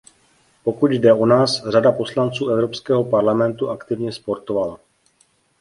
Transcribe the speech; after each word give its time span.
Pokud 0.63 0.91
jde 0.91 1.13
o 1.13 1.25
nás, 1.25 1.61
řada 1.69 1.91
poslanců 1.91 2.47
Evropského 2.49 3.03
parlamentu 3.03 3.69
aktivně 3.69 4.11
sportovala. 4.11 4.79